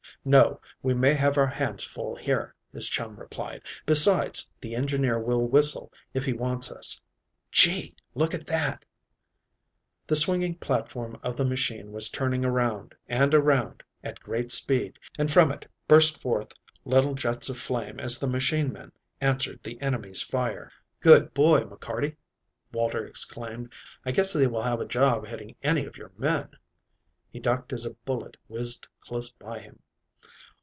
"No, 0.23 0.61
we 0.83 0.93
may 0.93 1.15
have 1.15 1.35
our 1.35 1.47
hands 1.47 1.83
full 1.83 2.15
here," 2.15 2.53
his 2.71 2.87
chum 2.87 3.15
replied. 3.19 3.63
"Besides, 3.87 4.47
the 4.59 4.75
engineer 4.75 5.17
will 5.17 5.47
whistle 5.47 5.91
if 6.13 6.25
he 6.25 6.33
wants 6.33 6.71
us. 6.71 7.01
Gee, 7.51 7.95
look 8.13 8.35
at 8.35 8.45
that!" 8.45 8.85
The 10.05 10.15
swinging 10.15 10.59
platform 10.59 11.19
of 11.23 11.37
the 11.37 11.45
machine 11.45 11.91
was 11.91 12.07
turning 12.07 12.45
around 12.45 12.93
and 13.07 13.33
around 13.33 13.81
at 14.03 14.19
great 14.19 14.51
speed 14.51 14.99
and 15.17 15.31
from 15.33 15.51
it 15.51 15.65
burst 15.87 16.21
forth 16.21 16.53
little 16.85 17.15
jets 17.15 17.49
of 17.49 17.57
flame 17.57 17.99
as 17.99 18.19
the 18.19 18.27
machine 18.27 18.71
men 18.71 18.91
answered 19.21 19.63
the 19.63 19.81
enemy's 19.81 20.21
fire. 20.21 20.71
"Good 20.99 21.33
boy, 21.33 21.61
McCarty," 21.61 22.15
Walter 22.71 23.03
exclaimed. 23.07 23.73
"I 24.05 24.11
guess 24.11 24.33
they 24.33 24.45
will 24.45 24.61
have 24.61 24.81
a 24.81 24.85
job 24.85 25.25
hitting 25.25 25.55
any 25.63 25.83
of 25.87 25.97
your 25.97 26.11
men." 26.15 26.49
He 27.31 27.39
ducked 27.39 27.73
as 27.73 27.85
a 27.87 27.95
bullet 28.05 28.37
whizzed 28.47 28.87
close 29.03 29.31
by 29.31 29.61
him. 29.61 29.79